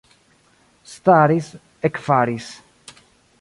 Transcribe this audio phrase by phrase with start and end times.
[0.93, 1.49] Staris,
[1.91, 2.49] ekfaris.